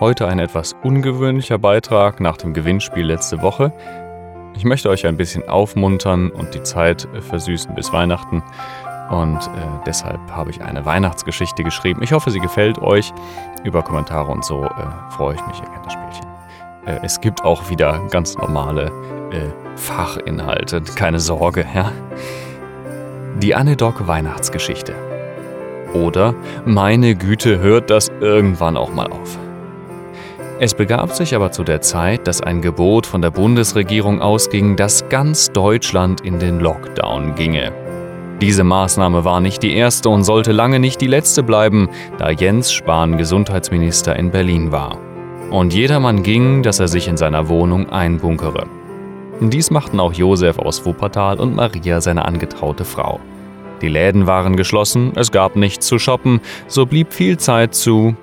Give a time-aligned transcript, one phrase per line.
[0.00, 3.72] Heute ein etwas ungewöhnlicher Beitrag nach dem Gewinnspiel letzte Woche.
[4.54, 8.44] Ich möchte euch ein bisschen aufmuntern und die Zeit versüßen bis Weihnachten.
[9.10, 9.48] Und äh,
[9.86, 12.00] deshalb habe ich eine Weihnachtsgeschichte geschrieben.
[12.04, 13.12] Ich hoffe, sie gefällt euch.
[13.64, 14.70] Über Kommentare und so äh,
[15.10, 15.58] freue ich mich.
[15.58, 16.26] Ihr kennt das Spielchen.
[16.86, 18.92] Äh, es gibt auch wieder ganz normale
[19.32, 20.80] äh, Fachinhalte.
[20.94, 21.90] Keine Sorge, ja.
[23.38, 24.94] Die Anedok Weihnachtsgeschichte.
[25.92, 29.36] Oder meine Güte, hört das irgendwann auch mal auf.
[30.60, 35.08] Es begab sich aber zu der Zeit, dass ein Gebot von der Bundesregierung ausging, dass
[35.08, 37.70] ganz Deutschland in den Lockdown ginge.
[38.40, 42.72] Diese Maßnahme war nicht die erste und sollte lange nicht die letzte bleiben, da Jens
[42.72, 44.98] Spahn Gesundheitsminister in Berlin war.
[45.50, 48.66] Und jedermann ging, dass er sich in seiner Wohnung einbunkere.
[49.40, 53.20] Dies machten auch Josef aus Wuppertal und Maria seine angetraute Frau.
[53.80, 58.16] Die Läden waren geschlossen, es gab nichts zu shoppen, so blieb viel Zeit zu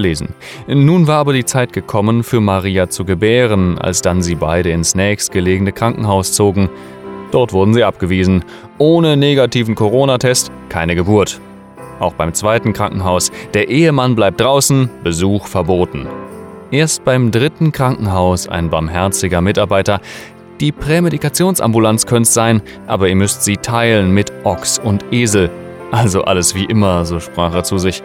[0.00, 0.34] lesen.
[0.66, 4.94] Nun war aber die Zeit gekommen, für Maria zu gebären, als dann sie beide ins
[4.94, 6.68] nächstgelegene Krankenhaus zogen.
[7.30, 8.44] Dort wurden sie abgewiesen.
[8.78, 11.40] Ohne negativen Corona-Test keine Geburt.
[12.00, 13.30] Auch beim zweiten Krankenhaus.
[13.54, 16.06] Der Ehemann bleibt draußen, Besuch verboten.
[16.70, 20.00] Erst beim dritten Krankenhaus ein barmherziger Mitarbeiter.
[20.60, 25.50] Die Prämedikationsambulanz könnte sein, aber ihr müsst sie teilen mit Ochs und Esel.
[25.90, 28.02] Also alles wie immer, so sprach er zu sich.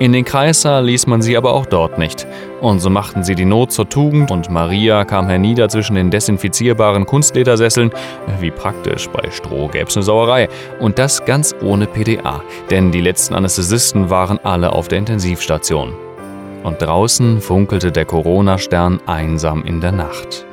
[0.00, 2.26] In den Kreißsaal ließ man sie aber auch dort nicht.
[2.62, 7.04] Und so machten sie die Not zur Tugend und Maria kam hernieder zwischen den desinfizierbaren
[7.04, 7.90] Kunstledersesseln.
[8.40, 10.48] Wie praktisch, bei Stroh gäb's eine Sauerei.
[10.80, 15.92] Und das ganz ohne PDA, denn die letzten Anästhesisten waren alle auf der Intensivstation.
[16.62, 20.46] Und draußen funkelte der Corona-Stern einsam in der Nacht.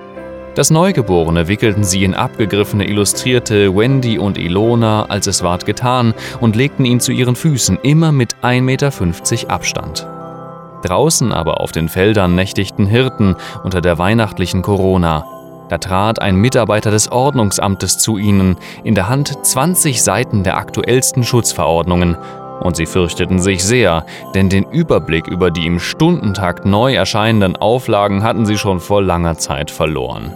[0.57, 6.55] Das Neugeborene wickelten sie in abgegriffene Illustrierte Wendy und Ilona, als es ward getan, und
[6.55, 8.91] legten ihn zu ihren Füßen, immer mit 1,50 Meter
[9.53, 10.07] Abstand.
[10.81, 15.25] Draußen aber auf den Feldern nächtigten Hirten unter der weihnachtlichen Corona.
[15.69, 21.23] Da trat ein Mitarbeiter des Ordnungsamtes zu ihnen, in der Hand 20 Seiten der aktuellsten
[21.23, 22.17] Schutzverordnungen,
[22.61, 28.23] und sie fürchteten sich sehr, denn den Überblick über die im Stundentakt neu erscheinenden Auflagen
[28.23, 30.33] hatten sie schon vor langer Zeit verloren.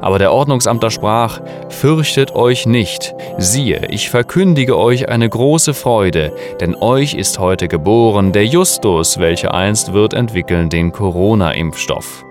[0.00, 6.74] Aber der Ordnungsamter sprach, Fürchtet euch nicht, siehe, ich verkündige euch eine große Freude, denn
[6.74, 12.24] euch ist heute geboren der Justus, welcher einst wird entwickeln den Corona-Impfstoff.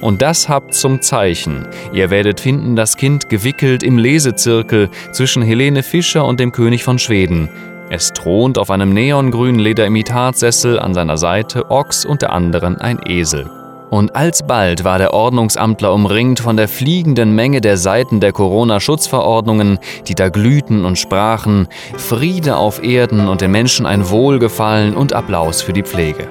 [0.00, 1.68] Und das habt zum Zeichen.
[1.92, 6.98] Ihr werdet finden das Kind gewickelt im Lesezirkel zwischen Helene Fischer und dem König von
[6.98, 7.48] Schweden.
[7.88, 13.61] Es thront auf einem neongrünen Lederimitatsessel an seiner Seite Ochs und der anderen ein Esel.
[13.92, 20.14] Und alsbald war der Ordnungsamtler umringt von der fliegenden Menge der Seiten der Corona-Schutzverordnungen, die
[20.14, 25.74] da glühten und sprachen Friede auf Erden und den Menschen ein Wohlgefallen und Applaus für
[25.74, 26.26] die Pflege.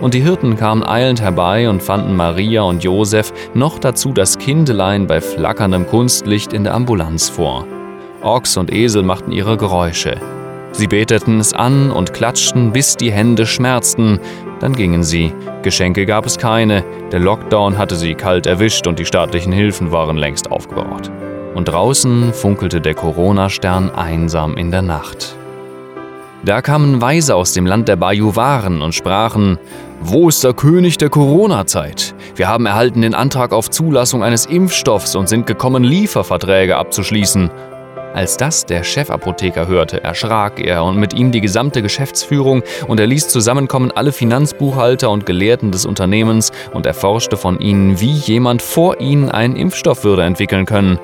[0.00, 5.08] Und die Hirten kamen eilend herbei und fanden Maria und Josef noch dazu das Kindelein
[5.08, 7.66] bei flackerndem Kunstlicht in der Ambulanz vor.
[8.22, 10.20] Ochs und Esel machten ihre Geräusche.
[10.70, 14.20] Sie beteten es an und klatschten, bis die Hände schmerzten.
[14.60, 15.32] Dann gingen sie.
[15.62, 16.84] Geschenke gab es keine.
[17.10, 21.10] Der Lockdown hatte sie kalt erwischt und die staatlichen Hilfen waren längst aufgebraucht.
[21.54, 25.34] Und draußen funkelte der Corona-Stern einsam in der Nacht.
[26.44, 29.58] Da kamen Weise aus dem Land der Bajuwaren und sprachen:
[30.00, 32.14] Wo ist der König der Corona-Zeit?
[32.36, 37.50] Wir haben erhalten den Antrag auf Zulassung eines Impfstoffs und sind gekommen, Lieferverträge abzuschließen.
[38.12, 43.06] Als das der Chefapotheker hörte, erschrak er und mit ihm die gesamte Geschäftsführung und er
[43.06, 49.00] ließ zusammenkommen alle Finanzbuchhalter und Gelehrten des Unternehmens und erforschte von ihnen, wie jemand vor
[49.00, 50.98] ihnen einen Impfstoff würde entwickeln können.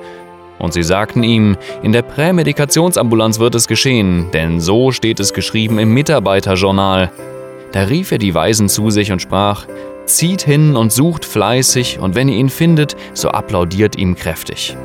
[0.59, 5.79] Und sie sagten ihm, in der Prämedikationsambulanz wird es geschehen, denn so steht es geschrieben
[5.79, 7.11] im Mitarbeiterjournal.
[7.71, 9.65] Da rief er die Weisen zu sich und sprach,
[10.05, 14.75] Zieht hin und sucht fleißig, und wenn ihr ihn findet, so applaudiert ihm kräftig.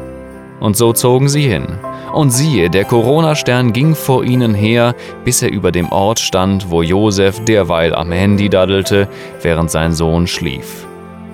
[0.63, 1.67] Und so zogen sie hin.
[2.13, 4.95] Und siehe, der Corona-Stern ging vor ihnen her,
[5.25, 9.09] bis er über dem Ort stand, wo Josef derweil am Handy daddelte,
[9.43, 10.87] während sein Sohn schlief.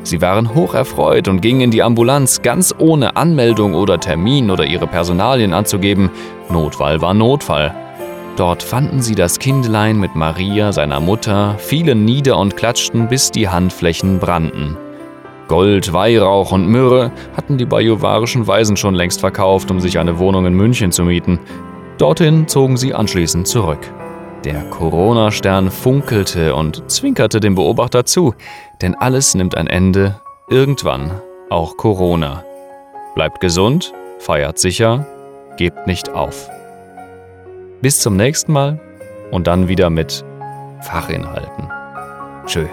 [0.03, 4.87] Sie waren hocherfreut und gingen in die Ambulanz, ganz ohne Anmeldung oder Termin oder ihre
[4.87, 6.09] Personalien anzugeben.
[6.49, 7.75] Notfall war Notfall.
[8.39, 13.51] Dort fanden sie das Kindlein mit Maria, seiner Mutter, fielen nieder und klatschten, bis die
[13.51, 14.79] Handflächen brannten.
[15.49, 20.47] Gold, Weihrauch und Myrrhe hatten die bajuwarischen Weisen schon längst verkauft, um sich eine Wohnung
[20.47, 21.41] in München zu mieten.
[21.97, 23.81] Dorthin zogen sie anschließend zurück.
[24.45, 28.35] Der Corona-Stern funkelte und zwinkerte dem Beobachter zu,
[28.83, 32.45] denn alles nimmt ein Ende, irgendwann, auch Corona.
[33.15, 35.07] Bleibt gesund, feiert sicher,
[35.57, 36.49] gebt nicht auf.
[37.81, 38.81] Bis zum nächsten Mal
[39.33, 40.25] und dann wieder mit
[40.83, 41.69] Fachinhalten.
[42.47, 42.67] Tschö.